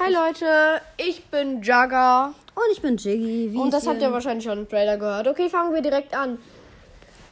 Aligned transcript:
Hi 0.00 0.12
Leute, 0.12 0.80
ich 0.96 1.24
bin 1.30 1.62
Jagger. 1.62 2.32
Und 2.54 2.72
ich 2.72 2.80
bin 2.82 2.96
Jiggy. 2.96 3.56
Und 3.56 3.72
das 3.72 3.86
habt 3.86 4.00
ihr 4.00 4.12
wahrscheinlich 4.12 4.44
schon 4.44 4.58
im 4.58 4.68
Trailer 4.68 4.96
gehört. 4.96 5.28
Okay, 5.28 5.48
fangen 5.48 5.72
wir 5.74 5.80
direkt 5.82 6.16
an. 6.16 6.38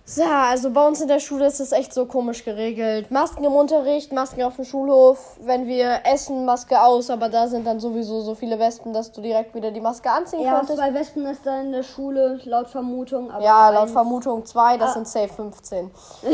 So, 0.04 0.22
also 0.22 0.70
bei 0.70 0.86
uns 0.86 1.00
in 1.00 1.08
der 1.08 1.18
Schule 1.18 1.46
ist 1.46 1.58
es 1.58 1.72
echt 1.72 1.92
so 1.92 2.06
komisch 2.06 2.44
geregelt. 2.44 3.10
Masken 3.10 3.42
im 3.42 3.52
Unterricht, 3.52 4.12
Masken 4.12 4.42
auf 4.44 4.54
dem 4.54 4.64
Schulhof. 4.64 5.36
Wenn 5.40 5.66
wir 5.66 6.00
essen, 6.04 6.44
Maske 6.44 6.80
aus. 6.80 7.10
Aber 7.10 7.28
da 7.28 7.48
sind 7.48 7.66
dann 7.66 7.80
sowieso 7.80 8.20
so 8.20 8.36
viele 8.36 8.56
Wespen, 8.60 8.92
dass 8.92 9.10
du 9.10 9.20
direkt 9.20 9.54
wieder 9.56 9.72
die 9.72 9.80
Maske 9.80 10.08
anziehen 10.10 10.42
Ja, 10.42 10.58
konntest. 10.58 10.78
zwei 10.78 10.94
Wespennester 10.94 11.60
in 11.60 11.72
der 11.72 11.82
Schule, 11.82 12.40
laut 12.44 12.68
Vermutung. 12.68 13.32
Aber 13.32 13.44
Ja, 13.44 13.70
laut 13.70 13.90
Vermutung 13.90 14.44
zwei, 14.46 14.76
das 14.76 14.90
Ah. 14.90 14.92
sind 14.94 15.08
safe 15.08 15.28
15. 15.32 15.90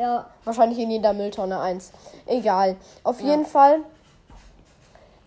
Ja, 0.00 0.24
Wahrscheinlich 0.44 0.78
in 0.78 0.90
jeder 0.90 1.12
Mülltonne 1.12 1.60
eins. 1.60 1.92
Egal. 2.26 2.76
Auf 3.04 3.20
jeden 3.20 3.44
Fall. 3.44 3.80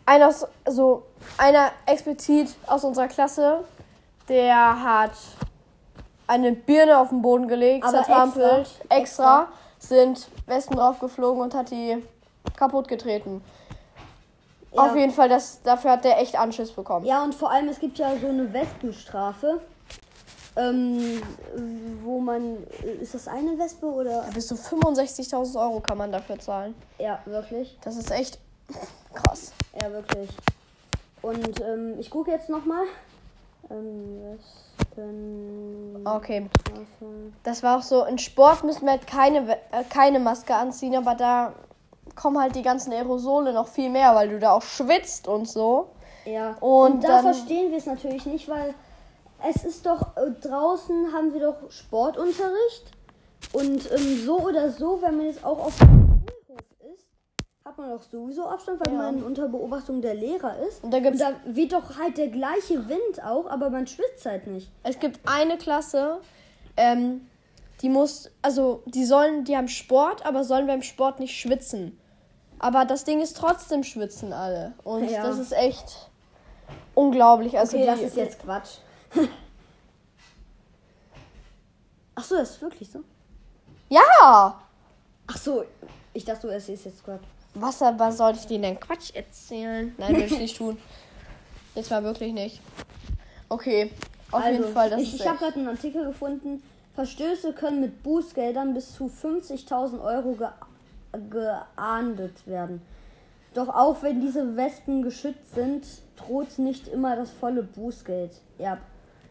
Einer, 0.06 0.34
also 0.64 1.04
einer 1.38 1.72
explizit 1.86 2.56
aus 2.68 2.84
unserer 2.84 3.08
Klasse, 3.08 3.64
der 4.30 4.84
hat 4.84 5.14
eine 6.28 6.52
Birne 6.54 6.98
auf 7.00 7.10
den 7.10 7.22
Boden 7.22 7.48
gelegt, 7.48 7.84
Aber 7.84 7.98
zertrampelt, 7.98 8.68
extra. 8.90 8.96
extra, 8.98 9.48
sind 9.80 10.28
Wespen 10.46 10.78
draufgeflogen 10.78 11.42
und 11.42 11.54
hat 11.54 11.72
die 11.72 12.04
kaputt 12.56 12.88
getreten. 12.88 13.44
Ja. 14.72 14.88
Auf 14.88 14.96
jeden 14.96 15.12
Fall, 15.12 15.30
das, 15.30 15.62
dafür 15.64 15.92
hat 15.92 16.04
der 16.04 16.20
echt 16.20 16.38
Anschiss 16.38 16.72
bekommen. 16.72 17.06
Ja, 17.06 17.24
und 17.24 17.34
vor 17.34 17.50
allem, 17.52 17.70
es 17.70 17.80
gibt 17.80 17.98
ja 17.98 18.16
so 18.20 18.28
eine 18.28 18.52
Wespenstrafe. 18.52 19.62
Ähm, 20.58 21.22
wo 22.02 22.20
man. 22.22 22.64
Ist 23.02 23.14
das 23.14 23.28
eine 23.28 23.60
Wespe 23.60 23.88
oder. 23.88 24.26
Bis 24.34 24.48
zu 24.48 24.56
65.000 24.56 25.60
Euro 25.60 25.82
kann 25.82 25.98
man 25.98 26.14
dafür 26.14 26.40
zahlen. 26.40 26.74
Ja, 26.98 27.20
wirklich. 27.26 27.78
Das 27.84 27.98
ist 27.98 28.10
echt 28.10 28.40
krass. 29.14 29.52
Ja, 29.82 29.92
wirklich. 29.92 30.30
Und 31.22 31.62
ähm, 31.62 31.96
ich 32.00 32.10
gucke 32.10 32.32
jetzt 32.32 32.50
nochmal. 32.50 32.86
Ähm, 33.70 34.38
Wespen. 34.96 36.06
Okay. 36.06 36.50
Das 37.44 37.64
war 37.64 37.80
auch 37.80 37.82
so, 37.82 38.06
in 38.06 38.18
Sport 38.18 38.64
müssen 38.64 38.86
wir 38.86 38.92
halt 38.92 39.08
keine, 39.08 39.54
äh, 39.72 39.84
keine 39.90 40.20
Maske 40.20 40.56
anziehen, 40.56 40.96
aber 40.96 41.16
da 41.16 41.54
kommen 42.16 42.40
halt 42.40 42.56
die 42.56 42.62
ganzen 42.62 42.94
Aerosole 42.94 43.54
noch 43.54 43.68
viel 43.68 43.90
mehr, 43.90 44.16
weil 44.16 44.30
du 44.30 44.40
da 44.40 44.54
auch 44.54 44.62
schwitzt 44.62 45.28
und 45.28 45.48
so. 45.48 45.90
Ja. 46.26 46.52
Und 46.60 46.96
Und, 46.96 47.04
da 47.04 47.22
verstehen 47.22 47.72
wir 47.72 47.78
es 47.78 47.86
natürlich 47.86 48.26
nicht, 48.26 48.48
weil 48.48 48.74
es 49.48 49.64
ist 49.64 49.86
doch 49.86 50.16
äh, 50.16 50.32
draußen 50.42 51.14
haben 51.14 51.34
wir 51.34 51.42
doch 51.42 51.70
Sportunterricht 51.70 52.86
und 53.54 53.92
ähm, 53.92 54.26
so 54.26 54.40
oder 54.40 54.72
so, 54.72 55.02
wenn 55.02 55.18
man 55.18 55.26
jetzt 55.28 55.44
auch 55.44 55.60
auf 55.66 55.74
hat 57.78 57.86
man 57.88 57.98
doch 57.98 58.04
sowieso 58.04 58.46
Abstand, 58.48 58.80
weil 58.86 58.94
Ja. 58.94 59.00
man 59.00 59.24
unter 59.24 59.48
Beobachtung 59.50 60.02
der 60.02 60.14
Lehrer 60.16 60.58
ist. 60.60 60.84
Und 60.84 60.92
da 60.92 61.00
gibt's- 61.00 61.20
da 61.20 61.34
weht 61.46 61.74
doch 61.74 61.98
halt 61.98 62.18
der 62.18 62.30
gleiche 62.30 62.88
Wind 62.88 63.24
auch, 63.24 63.48
aber 63.48 63.70
man 63.70 63.86
schwitzt 63.88 64.26
halt 64.26 64.48
nicht. 64.48 64.70
Es 64.84 65.00
gibt 65.00 65.20
eine 65.28 65.58
Klasse, 65.58 66.20
ähm, 66.78 67.28
die 67.82 67.90
muss, 67.90 68.30
also 68.42 68.82
die 68.86 69.04
sollen, 69.06 69.44
die 69.44 69.58
haben 69.58 69.68
Sport, 69.68 70.26
aber 70.26 70.44
sollen 70.44 70.68
beim 70.68 70.82
Sport 70.82 71.20
nicht 71.20 71.38
schwitzen. 71.38 72.00
Aber 72.60 72.86
das 72.86 73.04
Ding 73.04 73.20
ist 73.22 73.36
trotzdem 73.36 73.84
schwitzen 73.84 74.32
alle. 74.32 74.74
Und 74.86 75.10
Ja. 75.10 75.24
das 75.24 75.38
ist 75.40 75.52
echt 75.52 76.10
unglaublich. 76.94 77.58
Also 77.60 77.76
Okay, 77.78 77.86
das 77.86 78.00
ist 78.02 78.16
jetzt 78.16 78.40
Quatsch. 78.42 78.78
Ach 82.16 82.24
so, 82.24 82.36
das 82.38 82.52
ist 82.52 82.62
wirklich 82.62 82.90
so. 82.90 83.00
Ja! 83.90 84.62
Ach 85.28 85.38
so, 85.38 85.66
ich 86.14 86.24
dachte, 86.24 86.48
es 86.54 86.70
ist 86.70 86.86
jetzt 86.86 87.04
Quatsch. 87.04 87.24
Was, 87.56 87.82
was 87.82 88.18
sollte 88.18 88.40
ich 88.40 88.48
denen 88.48 88.64
denn 88.64 88.80
Quatsch 88.80 89.14
erzählen? 89.16 89.94
Nein, 89.98 90.16
will 90.16 90.24
ich 90.24 90.38
nicht 90.38 90.58
tun. 90.58 90.78
Jetzt 91.74 91.90
mal 91.90 92.04
wirklich 92.04 92.34
nicht. 92.34 92.62
Okay, 93.50 93.92
auf 94.32 94.46
jeden 94.46 94.74
Fall, 94.74 94.90
das 94.90 95.00
Also, 95.00 95.16
ich, 95.16 95.22
ich 95.22 95.28
habe 95.28 95.38
gerade 95.38 95.56
einen 95.56 95.68
Artikel 95.70 96.06
gefunden. 96.06 96.62
Verstöße 96.96 97.54
können 97.54 97.82
mit 97.82 98.04
Bußgeldern 98.04 98.74
bis 98.74 98.94
zu 98.94 99.06
50.000 99.06 100.02
Euro 100.02 100.34
ge 100.34 100.48
geahndet 101.30 102.46
werden. 102.46 102.82
Doch 103.54 103.70
auch 103.70 104.02
wenn 104.04 104.20
diese 104.20 104.58
Wespen 104.58 105.02
geschützt 105.02 105.56
sind, 105.56 105.86
droht 106.18 106.60
nicht 106.60 106.90
immer 106.90 107.16
das 107.16 107.32
volle 107.32 107.64
Bußgeld. 107.64 108.32
Ja, 108.58 108.78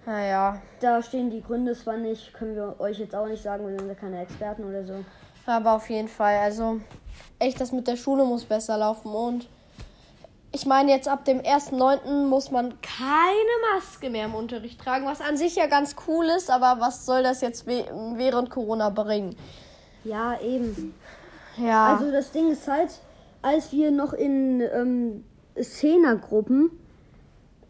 Naja, 0.06 0.62
da 0.80 1.02
stehen 1.02 1.30
die 1.30 1.42
Gründe 1.42 1.74
zwar 1.74 1.98
nicht, 1.98 2.32
können 2.32 2.54
wir 2.54 2.76
euch 2.78 2.98
jetzt 2.98 3.14
auch 3.14 3.26
nicht 3.26 3.42
sagen, 3.42 3.66
wir 3.68 3.78
sind 3.78 3.88
ja 3.88 3.94
keine 3.94 4.20
Experten 4.22 4.64
oder 4.64 4.84
so. 4.84 5.04
aber 5.46 5.72
auf 5.72 5.90
jeden 5.90 6.08
Fall, 6.08 6.38
also 6.38 6.80
echt, 7.38 7.60
das 7.60 7.72
mit 7.72 7.86
der 7.88 7.96
Schule 7.96 8.24
muss 8.24 8.44
besser 8.44 8.78
laufen 8.78 9.08
und 9.08 9.48
ich 10.52 10.66
meine, 10.66 10.92
jetzt 10.92 11.08
ab 11.08 11.24
dem 11.24 11.40
1.9. 11.40 12.26
muss 12.26 12.52
man 12.52 12.74
keine 12.80 13.74
Maske 13.74 14.08
mehr 14.08 14.26
im 14.26 14.36
Unterricht 14.36 14.80
tragen, 14.80 15.04
was 15.04 15.20
an 15.20 15.36
sich 15.36 15.56
ja 15.56 15.66
ganz 15.66 15.96
cool 16.06 16.26
ist, 16.26 16.48
aber 16.48 16.76
was 16.80 17.04
soll 17.06 17.24
das 17.24 17.40
jetzt 17.40 17.66
während 17.66 18.50
Corona 18.50 18.90
bringen? 18.90 19.34
Ja, 20.04 20.38
eben. 20.40 20.94
Ja, 21.56 21.94
Also 21.96 22.12
das 22.12 22.30
Ding 22.30 22.52
ist 22.52 22.68
halt, 22.68 22.90
als 23.42 23.72
wir 23.72 23.90
noch 23.90 24.12
in 24.12 24.60
ähm, 24.60 25.24
Szenergruppen 25.60 26.70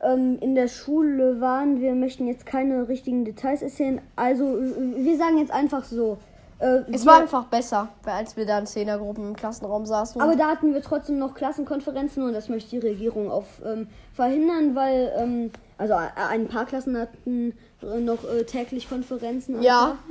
ähm, 0.03 0.39
in 0.41 0.55
der 0.55 0.69
Schule 0.69 1.41
waren, 1.41 1.81
wir 1.81 1.95
möchten 1.95 2.27
jetzt 2.27 2.45
keine 2.45 2.89
richtigen 2.89 3.25
Details 3.25 3.63
erzählen, 3.63 4.01
also 4.15 4.45
wir 4.45 5.17
sagen 5.17 5.39
jetzt 5.39 5.53
einfach 5.53 5.85
so. 5.85 6.19
Äh, 6.59 6.83
es 6.93 7.05
war 7.05 7.21
einfach 7.21 7.45
besser, 7.45 7.89
als 8.05 8.37
wir 8.37 8.47
da 8.47 8.59
in 8.59 8.67
Zehnergruppen 8.67 9.29
im 9.29 9.37
Klassenraum 9.37 9.87
saßen. 9.87 10.21
aber 10.21 10.37
da 10.37 10.49
hatten 10.49 10.73
wir 10.73 10.83
trotzdem 10.83 11.19
noch 11.19 11.35
Klassenkonferenzen 11.35 12.23
und 12.23 12.33
das 12.33 12.49
möchte 12.49 12.71
die 12.71 12.79
Regierung 12.87 13.31
auch 13.31 13.45
ähm, 13.65 13.89
verhindern, 14.13 14.75
weil 14.75 15.13
ähm, 15.19 15.51
also 15.79 15.95
äh, 15.95 16.09
ein 16.31 16.47
paar 16.47 16.67
Klassen 16.67 16.97
hatten 16.97 17.55
äh, 17.83 17.99
noch 17.99 18.25
äh, 18.25 18.45
täglich 18.45 18.89
Konferenzen. 18.89 19.63
ja, 19.63 19.99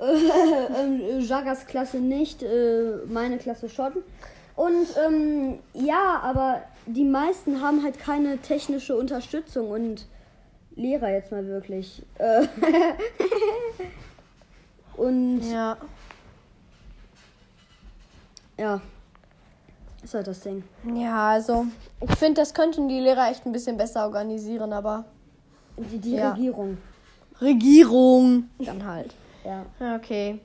ähm, 0.00 1.20
Jagas 1.20 1.66
Klasse 1.66 1.98
nicht, 1.98 2.42
äh, 2.42 2.92
meine 3.08 3.38
Klasse 3.38 3.68
schon. 3.68 3.92
Und 4.56 4.86
ähm, 5.06 5.58
ja, 5.74 6.20
aber 6.22 6.62
die 6.86 7.04
meisten 7.04 7.60
haben 7.62 7.82
halt 7.82 7.98
keine 7.98 8.38
technische 8.38 8.96
Unterstützung 8.96 9.70
und 9.70 10.06
Lehrer 10.76 11.10
jetzt 11.10 11.32
mal 11.32 11.46
wirklich. 11.46 12.02
Und 15.00 15.40
ja. 15.50 15.78
ja, 18.58 18.80
ist 20.02 20.12
halt 20.12 20.26
das 20.26 20.40
Ding. 20.40 20.62
Ja, 20.94 21.30
also 21.30 21.64
ich 22.02 22.14
finde, 22.16 22.42
das 22.42 22.52
könnten 22.52 22.86
die 22.88 23.00
Lehrer 23.00 23.30
echt 23.30 23.46
ein 23.46 23.52
bisschen 23.52 23.78
besser 23.78 24.04
organisieren, 24.04 24.74
aber 24.74 25.04
Die, 25.78 25.98
die 25.98 26.16
Ja. 26.16 26.32
Regierung. 26.32 26.76
Regierung 27.40 28.50
dann 28.58 28.84
halt. 28.84 29.14
Ja. 29.44 29.64
Ja, 29.78 29.96
Okay. 29.96 30.38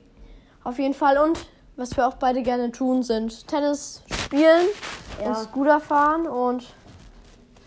Auf 0.64 0.78
jeden 0.78 0.94
Fall 0.94 1.18
und 1.18 1.38
was 1.76 1.94
wir 1.96 2.08
auch 2.08 2.14
beide 2.14 2.42
gerne 2.42 2.72
tun, 2.72 3.02
sind 3.02 3.46
Tennis 3.46 4.02
spielen 4.10 4.66
Ja. 5.20 5.28
und 5.28 5.36
Scooter 5.36 5.80
fahren 5.80 6.26
und 6.26 6.64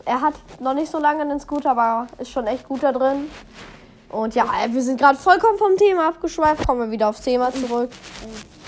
er 0.06 0.22
hat 0.22 0.34
noch 0.60 0.74
nicht 0.74 0.90
so 0.92 0.98
lange 0.98 1.22
einen 1.22 1.40
Scooter, 1.40 1.70
aber 1.72 2.08
ist 2.18 2.32
schon 2.32 2.48
echt 2.48 2.68
gut 2.68 2.82
da 2.82 2.92
drin. 2.92 3.28
Und 4.10 4.34
ja, 4.36 4.46
wir 4.70 4.82
sind 4.82 5.00
gerade 5.00 5.18
vollkommen 5.18 5.58
vom 5.58 5.78
Thema 5.78 6.08
abgeschweift, 6.08 6.66
kommen 6.66 6.82
wir 6.82 6.92
wieder 6.92 7.10
aufs 7.10 7.22
Thema 7.22 7.52
zurück. 7.52 7.92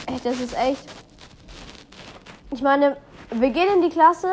Echt, 0.07 0.25
das 0.25 0.39
ist 0.39 0.55
echt. 0.57 0.83
Ich 2.51 2.61
meine, 2.61 2.97
wir 3.31 3.49
gehen 3.49 3.67
in 3.75 3.81
die 3.81 3.89
Klasse, 3.89 4.27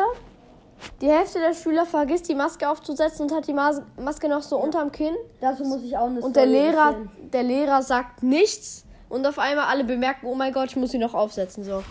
die 1.01 1.07
Hälfte 1.07 1.39
der 1.39 1.53
Schüler 1.53 1.85
vergisst 1.85 2.27
die 2.29 2.35
Maske 2.35 2.69
aufzusetzen 2.69 3.23
und 3.23 3.35
hat 3.35 3.47
die 3.47 3.53
Mas 3.53 3.81
Maske 3.97 4.27
noch 4.29 4.43
so 4.43 4.57
unterm 4.57 4.91
Kinn. 4.91 5.15
Dazu 5.41 5.63
muss 5.63 5.81
ich 5.83 5.97
auch 5.97 6.07
eine 6.07 6.19
Und 6.19 6.35
der 6.35 6.43
Story 6.43 6.57
Lehrer, 6.57 6.85
erzählen. 6.87 7.09
der 7.33 7.43
Lehrer 7.43 7.81
sagt 7.81 8.23
nichts 8.23 8.85
und 9.07 9.25
auf 9.25 9.39
einmal 9.39 9.65
alle 9.65 9.83
bemerken, 9.83 10.27
oh 10.27 10.35
mein 10.35 10.53
Gott, 10.53 10.69
ich 10.69 10.75
muss 10.75 10.91
sie 10.91 10.97
noch 10.97 11.13
aufsetzen. 11.13 11.63
So. 11.63 11.83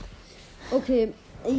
Okay, 0.71 1.13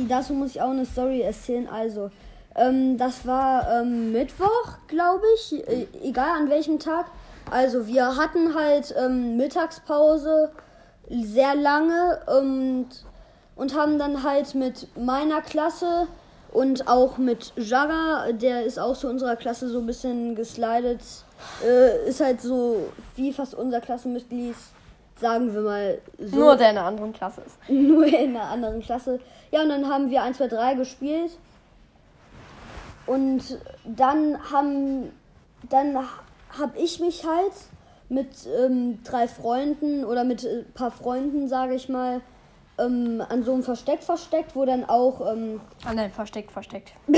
dazu 0.08 0.34
muss 0.34 0.52
ich 0.52 0.62
auch 0.62 0.70
eine 0.70 0.86
Story 0.86 1.22
erzählen. 1.22 1.68
Also, 1.68 2.12
ähm, 2.56 2.98
das 2.98 3.26
war 3.26 3.82
ähm, 3.82 4.12
Mittwoch, 4.12 4.78
glaube 4.88 5.24
ich, 5.36 5.68
äh, 5.68 5.88
egal 6.04 6.30
an 6.38 6.50
welchem 6.50 6.80
Tag. 6.80 7.08
Also, 7.52 7.88
wir 7.88 8.16
hatten 8.16 8.54
halt 8.56 8.94
ähm, 8.98 9.38
Mittagspause 9.38 10.52
sehr 11.10 11.56
lange 11.56 12.20
und, 12.28 12.88
und 13.56 13.76
haben 13.76 13.98
dann 13.98 14.24
halt 14.24 14.54
mit 14.56 14.88
meiner 14.98 15.42
Klasse 15.42 16.08
und 16.52 16.88
auch 16.88 17.18
mit 17.18 17.54
Jaga, 17.58 18.32
der 18.32 18.66
ist 18.66 18.80
auch 18.80 18.98
zu 18.98 19.08
unserer 19.08 19.36
Klasse 19.36 19.70
so 19.70 19.80
ein 19.80 19.86
bisschen 19.86 20.36
geslidet, 20.36 21.02
äh, 21.64 22.08
ist 22.08 22.22
halt 22.22 22.42
so 22.42 22.92
wie 23.16 23.32
fast 23.32 23.56
unser 23.56 23.82
Klassenmitglied, 23.82 24.56
sagen 25.20 25.54
wir 25.54 25.62
mal 25.62 25.98
so. 26.18 26.36
Nur 26.38 26.56
der 26.56 26.72
in 26.72 26.78
einer 26.78 26.88
anderen 26.88 27.14
Klasse 27.14 27.42
ist. 27.42 27.58
Nur 27.70 28.06
in 28.06 28.36
einer 28.36 28.50
anderen 28.50 28.82
Klasse. 28.82 29.20
Ja, 29.52 29.62
und 29.62 29.70
dann 29.70 29.88
haben 29.88 30.10
wir 30.10 30.24
1, 30.24 30.38
2, 30.38 30.48
3 30.48 30.74
gespielt. 30.76 31.32
Und 33.06 33.58
dann 33.86 34.38
haben. 34.52 35.12
Dann 35.70 35.98
habe 36.58 36.78
ich 36.78 37.00
mich 37.00 37.26
halt 37.26 37.54
mit 38.10 38.30
ähm, 38.60 39.00
drei 39.04 39.28
Freunden 39.28 40.04
oder 40.04 40.24
mit 40.24 40.44
ein 40.44 40.66
paar 40.74 40.92
Freunden, 40.92 41.48
sage 41.48 41.76
ich 41.76 41.90
mal, 41.90 42.22
ähm, 42.80 43.24
an 43.28 43.44
so 43.44 43.54
einem 43.54 43.64
Versteck 43.64 44.02
versteckt, 44.02 44.56
wo 44.56 44.66
dann 44.66 44.86
auch. 44.86 45.32
Ähm, 45.32 45.62
Ah 45.86 45.94
nein, 45.94 46.12
versteckt, 46.12 46.52
versteckt. 46.52 46.94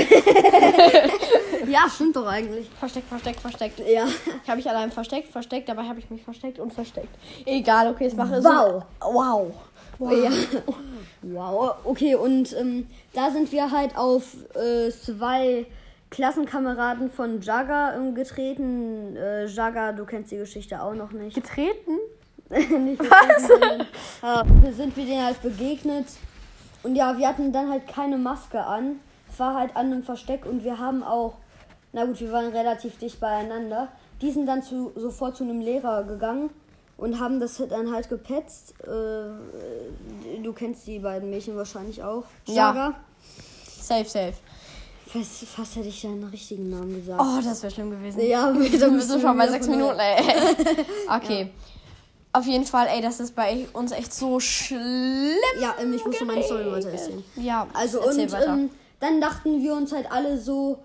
ja, 1.68 1.88
stimmt 1.88 2.16
doch 2.16 2.26
eigentlich. 2.26 2.68
Versteckt, 2.78 3.08
versteckt, 3.08 3.40
versteckt. 3.40 3.78
Ja. 3.78 4.06
Ich 4.42 4.48
habe 4.48 4.56
mich 4.56 4.68
allein 4.68 4.90
versteckt, 4.90 5.28
versteckt, 5.28 5.68
dabei 5.68 5.84
habe 5.84 5.98
ich 5.98 6.10
mich 6.10 6.22
versteckt 6.22 6.58
und 6.58 6.72
versteckt. 6.72 7.14
Egal, 7.46 7.90
okay, 7.90 8.04
jetzt 8.04 8.16
mache 8.16 8.42
Wow. 8.42 8.82
So, 9.00 9.12
wow. 9.12 9.52
Ja. 9.98 10.30
Wow. 11.22 11.76
Okay, 11.84 12.16
und 12.16 12.52
ähm, 12.58 12.88
da 13.12 13.30
sind 13.30 13.52
wir 13.52 13.70
halt 13.70 13.96
auf 13.96 14.34
äh, 14.54 14.90
zwei 14.90 15.66
Klassenkameraden 16.12 17.10
von 17.10 17.40
Jaga 17.40 17.94
ähm, 17.94 18.14
getreten. 18.14 19.16
Äh, 19.16 19.46
Jaga, 19.46 19.92
du 19.92 20.04
kennst 20.04 20.30
die 20.30 20.36
Geschichte 20.36 20.80
auch 20.82 20.94
noch 20.94 21.10
nicht. 21.12 21.34
Getreten? 21.34 21.98
nicht 22.84 23.00
Was? 23.00 23.48
Sondern, 23.48 23.80
äh, 24.62 24.72
sind 24.72 24.94
wir 24.94 25.06
denen 25.06 25.24
halt 25.24 25.40
begegnet. 25.40 26.06
Und 26.82 26.96
ja, 26.96 27.16
wir 27.16 27.26
hatten 27.26 27.50
dann 27.50 27.70
halt 27.70 27.88
keine 27.88 28.18
Maske 28.18 28.62
an. 28.62 29.00
Es 29.32 29.40
war 29.40 29.54
halt 29.54 29.74
an 29.74 29.86
einem 29.86 30.02
Versteck 30.02 30.44
und 30.44 30.62
wir 30.64 30.78
haben 30.78 31.02
auch, 31.02 31.38
na 31.94 32.04
gut, 32.04 32.20
wir 32.20 32.30
waren 32.30 32.52
relativ 32.52 32.98
dicht 32.98 33.18
beieinander. 33.18 33.88
Die 34.20 34.30
sind 34.30 34.44
dann 34.44 34.62
zu, 34.62 34.92
sofort 34.94 35.34
zu 35.34 35.44
einem 35.44 35.62
Lehrer 35.62 36.04
gegangen 36.04 36.50
und 36.98 37.20
haben 37.20 37.40
das 37.40 37.56
dann 37.70 37.90
halt 37.90 38.10
gepetzt. 38.10 38.74
Äh, 38.82 40.42
du 40.42 40.52
kennst 40.52 40.86
die 40.86 40.98
beiden 40.98 41.30
Mädchen 41.30 41.56
wahrscheinlich 41.56 42.02
auch. 42.02 42.24
Ja. 42.46 42.74
Jaga. 42.74 42.94
Safe, 43.80 44.04
safe. 44.04 44.34
Fast, 45.12 45.44
fast 45.44 45.76
hätte 45.76 45.88
ich 45.88 46.00
deinen 46.02 46.24
richtigen 46.24 46.70
Namen 46.70 46.94
gesagt. 46.94 47.20
Oh, 47.22 47.40
das 47.44 47.62
wäre 47.62 47.72
schlimm 47.72 47.90
gewesen. 47.90 48.20
ja, 48.20 48.52
Wir 48.54 49.00
sind 49.02 49.20
schon 49.20 49.36
bei 49.36 49.48
sechs 49.48 49.66
Minuten, 49.68 49.98
ey. 49.98 50.22
Okay. 51.16 51.50
Auf 52.34 52.46
jeden 52.46 52.64
Fall, 52.64 52.86
ey, 52.86 53.02
das 53.02 53.20
ist 53.20 53.34
bei 53.34 53.66
uns 53.74 53.92
echt 53.92 54.14
so 54.14 54.40
schlimm. 54.40 55.36
Ja, 55.60 55.74
ähm, 55.78 55.92
ich 55.92 56.04
muss 56.04 56.18
noch 56.18 56.26
meine 56.26 56.42
Story 56.42 56.70
weiter 56.72 56.88
erzählen. 56.88 57.22
Ja, 57.36 57.66
Also 57.74 58.00
und 58.02 58.16
weiter. 58.32 58.54
ähm, 58.54 58.70
dann 59.00 59.20
dachten 59.20 59.62
wir 59.62 59.74
uns 59.74 59.92
halt 59.92 60.10
alle 60.10 60.38
so, 60.38 60.78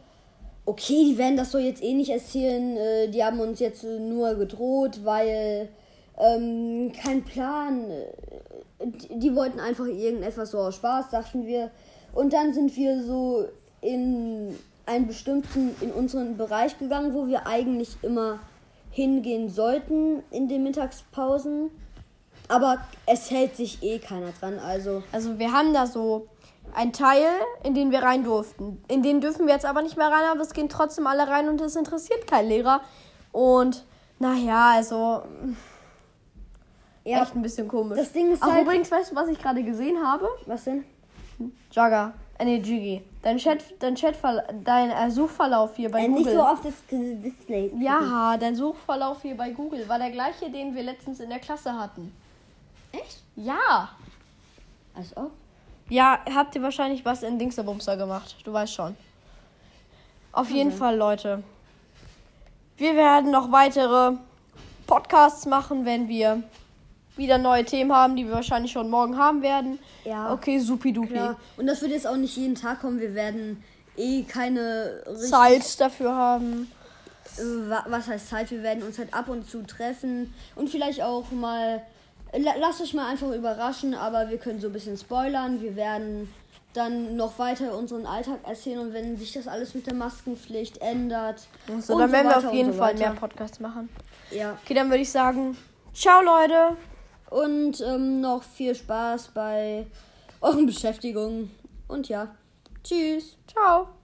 okay, 0.66 1.06
die 1.06 1.18
werden 1.18 1.38
das 1.38 1.52
so 1.52 1.58
jetzt 1.58 1.82
eh 1.82 1.94
nicht 1.94 2.10
erzählen. 2.10 2.76
Äh, 2.76 3.08
die 3.08 3.24
haben 3.24 3.40
uns 3.40 3.62
jetzt 3.62 3.86
äh, 3.86 3.98
nur 4.00 4.36
gedroht, 4.36 5.06
weil 5.06 5.70
ähm, 6.18 6.92
kein 7.02 7.24
Plan. 7.24 7.90
Äh, 7.90 8.88
die, 8.88 9.20
die 9.20 9.34
wollten 9.36 9.62
einfach 9.62 9.86
irgendetwas 9.86 10.52
so 10.52 10.60
aus 10.60 10.76
Spaß, 10.76 11.12
dachten 11.12 11.46
wir. 11.46 11.72
Und 12.14 12.34
dann 12.34 12.54
sind 12.54 12.76
wir 12.76 13.02
so 13.04 13.46
in 13.88 14.58
einen 14.86 15.08
bestimmten, 15.08 15.76
in 15.82 15.92
unseren 15.92 16.38
Bereich 16.38 16.78
gegangen, 16.78 17.14
wo 17.14 17.28
wir 17.28 17.48
eigentlich 17.48 17.98
immer 18.02 18.40
hingehen 18.92 19.50
sollten 19.50 20.24
in 20.32 20.48
den 20.48 20.64
Mittagspausen. 20.64 21.70
Aber 22.50 22.78
es 23.06 23.30
hält 23.32 23.56
sich 23.56 23.84
eh 23.84 24.00
keiner 24.00 24.32
dran, 24.40 24.60
also. 24.60 25.04
Also 25.12 25.38
wir 25.40 25.52
haben 25.52 25.74
da 25.74 25.86
so 25.86 26.28
ein 26.74 26.94
Teil, 26.94 27.28
in 27.64 27.74
den 27.74 27.92
wir 27.92 28.04
rein 28.04 28.24
durften. 28.24 28.82
In 28.88 29.04
den 29.04 29.20
dürfen 29.22 29.46
wir 29.48 29.54
jetzt 29.54 29.66
aber 29.66 29.82
nicht 29.82 29.98
mehr 29.98 30.08
rein, 30.08 30.26
aber 30.32 30.42
es 30.42 30.54
gehen 30.54 30.70
trotzdem 30.70 31.08
alle 31.08 31.28
rein 31.28 31.50
und 31.50 31.60
es 31.62 31.76
interessiert 31.76 32.28
kein 32.28 32.48
Lehrer. 32.48 32.82
Und 33.32 33.84
naja, 34.20 34.72
also 34.76 35.22
Ja, 37.04 37.22
echt 37.24 37.36
ein 37.36 37.42
bisschen 37.42 37.68
komisch. 37.68 37.98
Das 37.98 38.12
Ding 38.12 38.32
ist 38.32 38.42
Ach, 38.42 38.52
halt- 38.52 38.64
übrigens, 38.64 38.92
weißt 38.92 39.12
du, 39.12 39.16
was 39.16 39.28
ich 39.30 39.40
gerade 39.40 39.64
gesehen 39.64 39.98
habe? 40.04 40.28
Was 40.46 40.64
denn? 40.66 40.84
Jagger, 41.72 42.14
äh, 42.38 42.46
nee, 42.46 42.58
Jiggy. 42.58 43.02
Dein 43.28 43.40
Chat, 43.40 43.62
dein 43.80 43.94
Chatverlauf, 43.96 44.46
dein 44.64 44.90
äh, 44.90 45.12
Suchverlauf 45.12 45.76
hier 45.76 45.92
bei 45.92 46.06
Äh, 46.06 46.08
Google. 46.08 46.24
nicht 46.24 46.32
so 46.34 46.42
auf 46.44 46.62
das 46.62 46.76
Display. 46.90 47.74
ja, 47.78 48.38
dein 48.38 48.56
Suchverlauf 48.56 49.22
hier 49.22 49.36
bei 49.36 49.50
Google 49.50 49.86
war 49.90 49.98
der 50.00 50.12
gleiche, 50.12 50.50
den 50.50 50.74
wir 50.74 50.84
letztens 50.84 51.20
in 51.20 51.28
der 51.28 51.40
Klasse 51.40 51.74
hatten. 51.78 52.16
Echt? 52.94 53.22
Ja. 53.36 53.90
Als 54.96 55.18
ob. 55.18 55.32
Ja, 55.90 56.20
habt 56.34 56.56
ihr 56.56 56.62
wahrscheinlich 56.62 57.04
was 57.04 57.22
in 57.22 57.38
Dingsterbumster 57.38 57.98
gemacht. 57.98 58.38
Du 58.46 58.54
weißt 58.54 58.74
schon. 58.74 58.96
Auf 60.32 60.50
jeden 60.50 60.72
Fall, 60.72 60.96
Leute. 60.96 61.44
Wir 62.78 62.96
werden 62.96 63.30
noch 63.30 63.52
weitere 63.52 64.14
Podcasts 64.86 65.46
machen, 65.46 65.84
wenn 65.84 66.08
wir 66.08 66.44
wieder 67.18 67.38
neue 67.38 67.66
Themen 67.66 67.92
haben, 67.94 68.16
die 68.16 68.26
wir 68.26 68.34
wahrscheinlich 68.34 68.72
schon 68.72 68.90
morgen 68.90 69.18
haben 69.18 69.42
werden. 69.42 69.80
Ja. 70.06 70.34
Okay, 70.34 70.60
supidupi. 70.60 71.16
Ja. 71.16 71.36
Und 71.58 71.68
das 71.68 71.82
wird 71.82 71.92
jetzt 71.92 72.08
auch 72.08 72.16
nicht 72.18 72.36
jeden 72.38 72.56
Tag 72.56 72.82
kommen. 72.82 73.00
Wir 73.00 73.14
werden 73.16 73.64
eh 73.98 74.24
keine 74.24 75.02
Zeit 75.30 75.80
dafür 75.82 76.14
haben. 76.16 76.72
äh, 77.38 77.70
wa- 77.70 77.86
Was 77.90 78.08
heißt 78.08 78.30
Zeit? 78.30 78.52
Wir 78.52 78.64
werden 78.64 78.84
uns 78.84 78.98
halt 78.98 79.14
ab 79.14 79.28
und 79.30 79.50
zu 79.50 79.64
treffen 79.66 80.34
und 80.56 80.70
vielleicht 80.70 81.02
auch 81.02 81.32
mal. 81.32 81.82
la- 82.34 82.56
Lasst 82.60 82.82
euch 82.82 82.94
mal 82.94 83.08
einfach 83.10 83.32
überraschen, 83.32 83.94
aber 83.94 84.30
wir 84.30 84.38
können 84.38 84.60
so 84.60 84.68
ein 84.68 84.74
bisschen 84.74 84.98
spoilern. 84.98 85.62
Wir 85.62 85.76
werden 85.76 86.32
dann 86.74 87.16
noch 87.16 87.40
weiter 87.40 87.76
unseren 87.76 88.06
Alltag 88.06 88.38
erzählen 88.48 88.78
und 88.80 88.94
wenn 88.94 89.18
sich 89.18 89.34
das 89.34 89.48
alles 89.48 89.74
mit 89.74 89.88
der 89.88 89.96
Maskenpflicht 89.96 90.78
ändert. 90.78 91.48
So, 91.82 91.94
und 91.94 92.00
dann 92.02 92.12
werden 92.12 92.28
wir 92.30 92.38
auf 92.38 92.54
jeden 92.54 92.72
so 92.74 92.78
Fall 92.78 92.94
mehr 92.94 93.12
Podcasts 93.14 93.60
machen. 93.60 93.90
Ja. 94.30 94.58
Okay, 94.64 94.76
dann 94.76 94.90
würde 94.90 95.02
ich 95.02 95.12
sagen, 95.12 95.58
ciao 95.96 96.22
Leute. 96.22 96.78
Und 97.30 97.82
ähm, 97.82 98.22
noch 98.22 98.44
viel 98.44 98.76
Spaß 98.76 99.30
bei 99.34 99.86
euren 100.42 100.66
Beschäftigungen. 100.66 101.52
Und 101.88 102.10
ja, 102.10 102.36
tschüss. 102.84 103.38
Ciao. 103.48 103.97